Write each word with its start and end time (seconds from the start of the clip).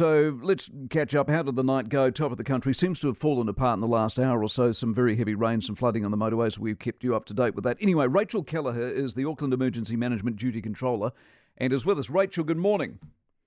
so 0.00 0.38
let's 0.40 0.70
catch 0.88 1.14
up. 1.14 1.28
How 1.28 1.42
did 1.42 1.56
the 1.56 1.62
night 1.62 1.90
go? 1.90 2.10
Top 2.10 2.32
of 2.32 2.38
the 2.38 2.44
country 2.44 2.72
seems 2.72 3.00
to 3.00 3.08
have 3.08 3.18
fallen 3.18 3.50
apart 3.50 3.74
in 3.74 3.82
the 3.82 3.86
last 3.86 4.18
hour 4.18 4.42
or 4.42 4.48
so. 4.48 4.72
Some 4.72 4.94
very 4.94 5.14
heavy 5.14 5.34
rain, 5.34 5.60
some 5.60 5.74
flooding 5.74 6.06
on 6.06 6.10
the 6.10 6.16
motorways. 6.16 6.56
We've 6.56 6.78
kept 6.78 7.04
you 7.04 7.14
up 7.14 7.26
to 7.26 7.34
date 7.34 7.54
with 7.54 7.64
that. 7.64 7.76
Anyway, 7.82 8.06
Rachel 8.06 8.42
Kelleher 8.42 8.88
is 8.88 9.14
the 9.14 9.26
Auckland 9.26 9.52
Emergency 9.52 9.96
Management 9.96 10.36
Duty 10.36 10.62
Controller 10.62 11.12
and 11.58 11.70
is 11.70 11.84
with 11.84 11.98
us. 11.98 12.08
Rachel, 12.08 12.44
good 12.44 12.56
morning. 12.56 12.98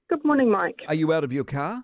Good 0.10 0.24
morning, 0.24 0.52
Mike. 0.52 0.82
Are 0.88 0.94
you 0.94 1.12
out 1.12 1.24
of 1.24 1.34
your 1.34 1.44
car? 1.44 1.84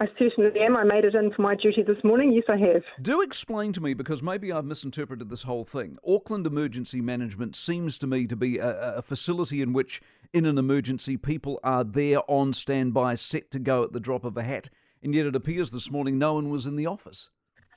I 0.00 0.06
certainly 0.18 0.58
am. 0.60 0.78
I 0.78 0.84
made 0.84 1.04
it 1.04 1.14
in 1.14 1.30
for 1.32 1.42
my 1.42 1.54
duty 1.54 1.82
this 1.82 2.02
morning. 2.02 2.32
Yes, 2.32 2.44
I 2.48 2.56
have. 2.56 2.82
Do 3.02 3.20
explain 3.20 3.74
to 3.74 3.82
me, 3.82 3.92
because 3.92 4.22
maybe 4.22 4.50
I've 4.50 4.64
misinterpreted 4.64 5.28
this 5.28 5.42
whole 5.42 5.66
thing. 5.66 5.98
Auckland 6.08 6.46
Emergency 6.46 7.02
Management 7.02 7.54
seems 7.54 7.98
to 7.98 8.06
me 8.06 8.26
to 8.28 8.34
be 8.34 8.56
a, 8.56 8.94
a 8.96 9.02
facility 9.02 9.60
in 9.60 9.74
which, 9.74 10.00
in 10.34 10.46
an 10.46 10.58
emergency, 10.58 11.16
people 11.16 11.60
are 11.62 11.84
there 11.84 12.18
on 12.28 12.52
standby, 12.52 13.14
set 13.14 13.50
to 13.52 13.58
go 13.60 13.84
at 13.84 13.92
the 13.92 14.00
drop 14.00 14.24
of 14.24 14.36
a 14.36 14.42
hat. 14.42 14.68
And 15.02 15.14
yet 15.14 15.26
it 15.26 15.36
appears 15.36 15.70
this 15.70 15.90
morning 15.90 16.18
no 16.18 16.34
one 16.34 16.50
was 16.50 16.66
in 16.66 16.76
the 16.76 16.86
office. 16.86 17.30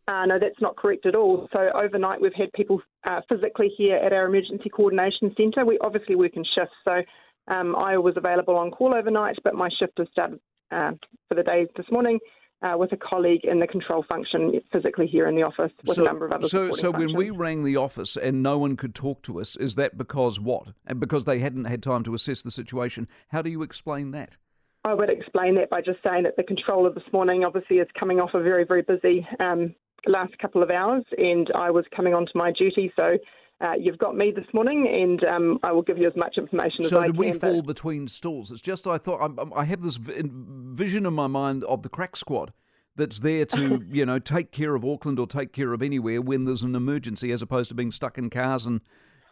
Uh, 0.08 0.26
no, 0.26 0.40
that's 0.40 0.60
not 0.62 0.76
correct 0.76 1.06
at 1.06 1.16
all. 1.16 1.48
So 1.54 1.70
overnight, 1.76 2.20
we've 2.20 2.34
had 2.34 2.52
people 2.54 2.82
uh, 3.06 3.22
physically 3.30 3.70
here 3.78 3.98
at 3.98 4.14
our 4.14 4.26
emergency 4.26 4.70
coordination 4.70 5.34
centre. 5.38 5.66
We 5.66 5.78
obviously 5.80 6.16
work 6.16 6.36
in 6.36 6.44
shifts, 6.44 6.76
so 6.84 7.02
um, 7.48 7.76
I 7.76 7.98
was 7.98 8.16
available 8.18 8.56
on 8.56 8.72
call 8.72 8.96
overnight, 8.96 9.38
but 9.44 9.54
my 9.54 9.70
shift 9.78 9.94
has 9.98 10.08
started 10.12 10.40
uh, 10.72 10.92
for 11.28 11.36
the 11.36 11.44
day 11.44 11.68
this 11.76 11.86
morning. 11.92 12.20
Uh, 12.64 12.76
with 12.76 12.92
a 12.92 12.98
colleague 12.98 13.42
in 13.44 13.60
the 13.60 13.68
control 13.68 14.04
function 14.10 14.60
physically 14.72 15.06
here 15.06 15.28
in 15.28 15.36
the 15.36 15.44
office 15.44 15.72
with 15.86 15.96
so, 15.96 16.02
a 16.02 16.06
number 16.06 16.26
of 16.26 16.32
other 16.32 16.48
So, 16.48 16.72
so 16.72 16.90
when 16.90 17.16
we 17.16 17.30
rang 17.30 17.64
the 17.64 17.76
office 17.76 18.18
and 18.18 18.42
no 18.42 18.58
one 18.58 18.76
could 18.76 18.96
talk 18.96 19.22
to 19.24 19.40
us, 19.40 19.56
is 19.58 19.76
that 19.76 19.96
because 19.96 20.40
what? 20.40 20.70
And 20.88 21.00
because 21.00 21.26
they 21.26 21.38
hadn't 21.38 21.66
had 21.66 21.84
time 21.84 22.04
to 22.06 22.16
assess 22.16 22.42
the 22.42 22.50
situation. 22.50 23.08
How 23.28 23.44
do 23.44 23.52
you 23.52 23.62
explain 23.62 24.10
that? 24.12 24.38
I 24.86 24.96
would 24.96 25.12
explain 25.12 25.54
that 25.56 25.70
by 25.70 25.82
just 25.82 26.00
saying 26.04 26.24
that 26.24 26.36
the 26.36 26.44
controller 26.44 26.92
this 26.92 27.04
morning 27.14 27.44
obviously 27.44 27.78
is 27.78 27.88
coming 28.00 28.20
off 28.20 28.32
a 28.34 28.42
very, 28.42 28.64
very 28.64 28.82
busy 28.82 29.28
um, 29.40 29.76
last 30.08 30.38
couple 30.40 30.64
of 30.64 30.72
hours, 30.72 31.04
and 31.18 31.52
I 31.54 31.72
was 31.72 31.86
coming 31.96 32.14
onto 32.14 32.32
my 32.36 32.52
duty, 32.52 32.92
so 32.96 33.18
uh, 33.60 33.74
you've 33.80 33.98
got 33.98 34.16
me 34.16 34.32
this 34.32 34.46
morning, 34.54 34.88
and 34.88 35.24
um, 35.24 35.60
I 35.64 35.72
will 35.72 35.82
give 35.82 35.98
you 35.98 36.08
as 36.08 36.16
much 36.16 36.38
information 36.38 36.84
so 36.84 36.86
as 36.86 36.94
I 36.94 37.08
can. 37.08 37.16
So 37.16 37.24
did 37.24 37.34
we 37.34 37.34
fall 37.34 37.62
between 37.64 38.08
stools? 38.08 38.52
It's 38.52 38.62
just 38.62 38.86
I 38.86 38.98
thought 38.98 39.20
I'm, 39.20 39.52
I 39.54 39.66
have 39.66 39.82
this 39.82 39.98
vision 39.98 41.06
in 41.06 41.14
my 41.14 41.28
mind 41.28 41.64
of 41.64 41.82
the 41.82 41.90
crack 41.90 42.16
squad 42.16 42.54
that's 42.96 43.20
there 43.20 43.46
to 43.46 43.84
you 43.92 44.06
know 44.06 44.20
take 44.20 44.52
care 44.52 44.76
of 44.76 44.86
Auckland 44.86 45.18
or 45.18 45.26
take 45.26 45.54
care 45.54 45.74
of 45.74 45.82
anywhere 45.82 46.22
when 46.22 46.46
there's 46.46 46.62
an 46.62 46.76
emergency, 46.76 47.32
as 47.32 47.42
opposed 47.42 47.70
to 47.70 47.76
being 47.76 47.92
stuck 47.92 48.20
in 48.20 48.30
cars 48.30 48.66
and 48.66 48.82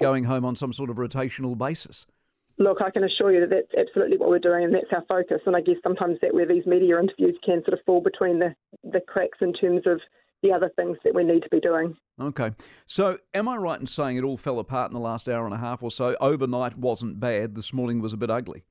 going 0.02 0.24
home 0.24 0.44
on 0.44 0.56
some 0.56 0.74
sort 0.74 0.90
of 0.90 0.98
rotational 0.98 1.56
basis. 1.56 2.08
Look, 2.58 2.82
I 2.82 2.90
can 2.90 3.04
assure 3.04 3.32
you 3.32 3.42
that 3.42 3.50
that's 3.50 3.88
absolutely 3.88 4.18
what 4.18 4.30
we're 4.30 4.40
doing, 4.40 4.64
and 4.64 4.74
that's 4.74 4.92
our 4.92 5.04
focus. 5.08 5.42
And 5.46 5.56
I 5.56 5.62
guess 5.62 5.76
sometimes 5.84 6.18
that 6.22 6.34
where 6.34 6.48
these 6.48 6.66
media 6.66 7.00
interviews 7.00 7.38
can 7.46 7.62
sort 7.64 7.78
of 7.78 7.86
fall 7.86 8.02
between 8.02 8.40
the 8.40 8.56
the 8.84 9.02
cracks 9.02 9.38
in 9.42 9.54
terms 9.54 9.82
of 9.86 10.02
the 10.46 10.54
other 10.54 10.72
things 10.76 10.98
that 11.04 11.14
we 11.14 11.24
need 11.24 11.44
to 11.44 11.50
be 11.50 11.60
doing. 11.60 11.96
Okay. 12.22 12.52
So, 12.88 13.18
am 13.34 13.50
I 13.50 13.56
right 13.58 13.80
in 13.80 13.88
saying 13.88 14.18
it 14.18 14.24
all 14.24 14.38
fell 14.38 14.60
apart 14.60 14.92
in 14.92 14.94
the 14.94 15.02
last 15.02 15.28
hour 15.28 15.46
and 15.46 15.54
a 15.54 15.58
half 15.58 15.84
or 15.84 15.92
so? 15.92 16.16
Overnight 16.22 16.78
wasn't 16.78 17.20
bad. 17.20 17.56
This 17.56 17.74
morning 17.74 18.00
was 18.00 18.14
a 18.14 18.18
bit 18.18 18.30
ugly. 18.30 18.64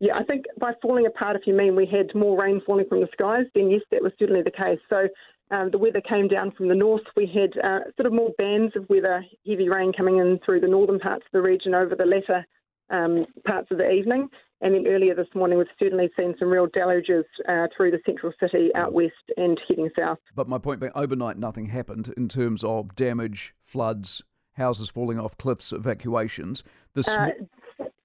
Yeah, 0.00 0.16
I 0.16 0.24
think 0.24 0.44
by 0.60 0.72
falling 0.80 1.06
apart, 1.06 1.36
if 1.36 1.46
you 1.46 1.54
mean 1.54 1.74
we 1.74 1.86
had 1.86 2.14
more 2.14 2.40
rain 2.40 2.60
falling 2.64 2.86
from 2.88 3.00
the 3.00 3.08
skies, 3.12 3.46
then 3.54 3.70
yes, 3.70 3.80
that 3.90 4.02
was 4.02 4.12
certainly 4.18 4.42
the 4.42 4.50
case. 4.50 4.78
So, 4.88 5.08
um, 5.50 5.70
the 5.70 5.78
weather 5.78 6.02
came 6.02 6.28
down 6.28 6.52
from 6.52 6.68
the 6.68 6.74
north. 6.74 7.02
We 7.16 7.26
had 7.26 7.58
uh, 7.64 7.84
sort 7.96 8.06
of 8.06 8.12
more 8.12 8.30
bands 8.36 8.76
of 8.76 8.88
weather, 8.88 9.24
heavy 9.46 9.68
rain 9.68 9.92
coming 9.96 10.18
in 10.18 10.38
through 10.44 10.60
the 10.60 10.68
northern 10.68 10.98
parts 10.98 11.24
of 11.24 11.32
the 11.32 11.40
region 11.40 11.74
over 11.74 11.94
the 11.96 12.04
latter 12.04 12.44
um, 12.90 13.26
parts 13.46 13.68
of 13.70 13.78
the 13.78 13.90
evening. 13.90 14.28
And 14.60 14.74
then 14.74 14.86
earlier 14.88 15.14
this 15.14 15.28
morning, 15.34 15.56
we've 15.56 15.68
certainly 15.78 16.10
seen 16.18 16.34
some 16.38 16.48
real 16.48 16.66
deluges 16.66 17.24
uh, 17.48 17.68
through 17.76 17.92
the 17.92 18.00
central 18.04 18.32
city, 18.40 18.70
out 18.74 18.92
west, 18.92 19.12
and 19.36 19.60
heading 19.68 19.88
south. 19.96 20.18
But 20.34 20.48
my 20.48 20.58
point 20.58 20.80
being, 20.80 20.92
overnight 20.96 21.38
nothing 21.38 21.66
happened 21.66 22.12
in 22.16 22.28
terms 22.28 22.64
of 22.64 22.96
damage, 22.96 23.54
floods, 23.62 24.22
houses 24.54 24.88
falling 24.88 25.20
off 25.20 25.38
cliffs, 25.38 25.72
evacuations. 25.72 26.64
This 26.94 27.06
uh, 27.08 27.30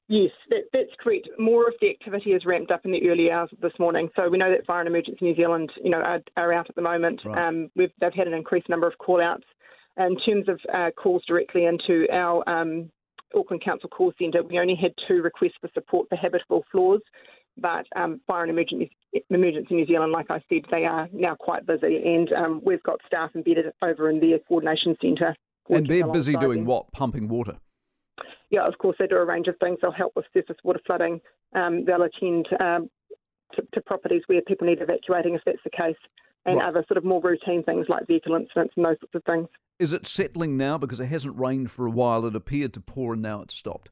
Yes, 0.09 0.31
that, 0.49 0.65
that's 0.73 0.91
correct. 0.99 1.27
More 1.39 1.67
of 1.67 1.73
the 1.81 1.89
activity 1.89 2.33
is 2.33 2.45
ramped 2.45 2.69
up 2.69 2.85
in 2.85 2.91
the 2.91 3.09
early 3.09 3.31
hours 3.31 3.49
of 3.51 3.61
this 3.61 3.71
morning. 3.79 4.09
So 4.15 4.29
we 4.29 4.37
know 4.37 4.51
that 4.51 4.65
Fire 4.67 4.81
and 4.81 4.87
Emergency 4.87 5.25
New 5.25 5.35
Zealand, 5.35 5.71
you 5.81 5.89
know, 5.89 6.01
are, 6.01 6.21
are 6.37 6.53
out 6.53 6.69
at 6.69 6.75
the 6.75 6.81
moment. 6.83 7.21
Right. 7.25 7.47
Um, 7.47 7.71
they've 7.75 8.13
had 8.13 8.27
an 8.27 8.33
increased 8.33 8.69
number 8.69 8.85
of 8.85 8.97
call-outs. 8.99 9.45
In 9.95 10.17
terms 10.19 10.49
of 10.49 10.59
uh, 10.73 10.89
calls 10.91 11.23
directly 11.27 11.65
into 11.65 12.07
our 12.11 12.47
um, 12.49 12.89
Auckland 13.35 13.63
Council 13.63 13.89
call 13.89 14.13
centre, 14.19 14.43
we 14.43 14.59
only 14.59 14.75
had 14.75 14.93
two 15.07 15.21
requests 15.21 15.57
for 15.61 15.69
support 15.73 16.09
for 16.09 16.15
habitable 16.15 16.65
floors. 16.71 17.01
But 17.57 17.85
um, 17.95 18.19
Fire 18.25 18.41
and 18.41 18.51
Emergency, 18.51 18.91
Emergency 19.29 19.75
New 19.75 19.85
Zealand, 19.85 20.11
like 20.11 20.25
I 20.29 20.41
said, 20.49 20.63
they 20.71 20.85
are 20.85 21.07
now 21.13 21.35
quite 21.35 21.67
busy, 21.67 22.01
and 22.03 22.31
um, 22.33 22.61
we've 22.65 22.81
got 22.81 22.99
staff 23.05 23.29
embedded 23.35 23.65
over 23.81 24.09
in 24.09 24.19
their 24.19 24.39
coordination 24.39 24.95
centre. 25.01 25.35
And 25.69 25.87
they're 25.87 26.07
busy 26.07 26.35
doing 26.35 26.59
them. 26.59 26.65
what? 26.65 26.91
Pumping 26.91 27.27
water. 27.27 27.57
Yeah, 28.49 28.67
of 28.67 28.77
course, 28.77 28.95
they 28.99 29.07
do 29.07 29.17
a 29.17 29.25
range 29.25 29.47
of 29.47 29.55
things. 29.59 29.79
They'll 29.81 29.91
help 29.91 30.13
with 30.15 30.25
surface 30.33 30.57
water 30.63 30.79
flooding. 30.85 31.21
Um, 31.55 31.85
they'll 31.85 32.03
attend 32.03 32.47
um, 32.59 32.89
to, 33.55 33.63
to, 33.73 33.81
properties 33.81 34.23
where 34.27 34.41
people 34.41 34.67
need 34.67 34.81
evacuating 34.81 35.35
if 35.35 35.41
that's 35.45 35.63
the 35.63 35.69
case, 35.69 35.95
and 36.45 36.57
right. 36.57 36.65
other 36.65 36.83
sort 36.87 36.97
of 36.97 37.05
more 37.05 37.21
routine 37.21 37.63
things 37.63 37.87
like 37.89 38.07
vehicle 38.07 38.35
incidents 38.35 38.73
and 38.75 38.85
those 38.85 38.99
sorts 38.99 39.15
of 39.15 39.23
things. 39.23 39.47
Is 39.79 39.93
it 39.93 40.05
settling 40.05 40.57
now 40.57 40.77
because 40.77 40.99
it 40.99 41.07
hasn't 41.07 41.37
rained 41.37 41.71
for 41.71 41.85
a 41.85 41.91
while? 41.91 42.25
It 42.25 42.35
appeared 42.35 42.73
to 42.73 42.81
pour 42.81 43.13
and 43.13 43.21
now 43.21 43.41
it's 43.41 43.55
stopped. 43.55 43.91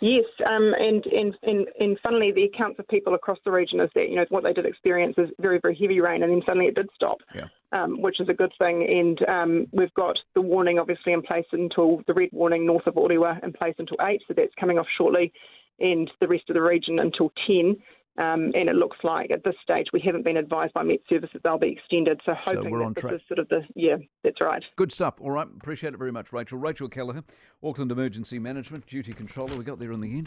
Yes, 0.00 0.24
um, 0.46 0.74
and, 0.78 1.04
and, 1.06 1.34
and, 1.42 1.66
and 1.80 1.98
funnily, 2.02 2.30
the 2.30 2.44
accounts 2.44 2.78
of 2.78 2.86
people 2.88 3.14
across 3.14 3.38
the 3.44 3.50
region 3.50 3.80
is 3.80 3.90
that, 3.94 4.08
you 4.08 4.16
know, 4.16 4.26
what 4.28 4.44
they 4.44 4.52
did 4.52 4.66
experience 4.66 5.14
is 5.18 5.28
very, 5.40 5.58
very 5.60 5.74
heavy 5.74 6.00
rain, 6.00 6.22
and 6.22 6.30
then 6.30 6.42
suddenly 6.46 6.66
it 6.66 6.76
did 6.76 6.88
stop, 6.94 7.18
yeah. 7.34 7.46
um, 7.72 8.00
which 8.00 8.20
is 8.20 8.28
a 8.28 8.34
good 8.34 8.52
thing. 8.58 8.86
And 8.88 9.28
um, 9.28 9.66
we've 9.72 9.92
got 9.94 10.16
the 10.34 10.40
warning 10.40 10.78
obviously 10.78 11.12
in 11.12 11.22
place 11.22 11.46
until 11.52 12.02
the 12.06 12.14
red 12.14 12.28
warning 12.32 12.64
north 12.64 12.86
of 12.86 12.94
Orewa 12.94 13.42
in 13.42 13.52
place 13.52 13.74
until 13.78 13.96
8, 14.00 14.22
so 14.28 14.34
that's 14.36 14.54
coming 14.60 14.78
off 14.78 14.86
shortly, 14.96 15.32
and 15.80 16.10
the 16.20 16.28
rest 16.28 16.44
of 16.48 16.54
the 16.54 16.62
region 16.62 16.98
until 17.00 17.32
10. 17.46 17.76
Um, 18.18 18.50
and 18.54 18.68
it 18.68 18.74
looks 18.74 18.96
like 19.04 19.30
at 19.30 19.44
this 19.44 19.54
stage 19.62 19.86
we 19.92 20.00
haven't 20.00 20.24
been 20.24 20.36
advised 20.36 20.74
by 20.74 20.82
Met 20.82 20.98
Services 21.08 21.40
they'll 21.44 21.56
be 21.56 21.68
extended. 21.70 22.20
So 22.26 22.34
hoping 22.34 22.64
so 22.64 22.70
we're 22.70 22.82
on 22.82 22.94
that 22.94 23.00
track. 23.00 23.12
this 23.12 23.22
is 23.22 23.28
sort 23.28 23.38
of 23.38 23.48
the 23.48 23.62
yeah, 23.76 23.96
that's 24.24 24.40
right. 24.40 24.62
Good 24.76 24.90
stuff. 24.90 25.14
All 25.20 25.30
right, 25.30 25.46
appreciate 25.46 25.94
it 25.94 25.98
very 25.98 26.10
much, 26.10 26.32
Rachel. 26.32 26.58
Rachel 26.58 26.88
Kelleher, 26.88 27.22
Auckland 27.62 27.92
Emergency 27.92 28.40
Management 28.40 28.86
Duty 28.86 29.12
Controller. 29.12 29.56
We 29.56 29.62
got 29.62 29.78
there 29.78 29.92
in 29.92 30.00
the 30.00 30.18
end. 30.18 30.26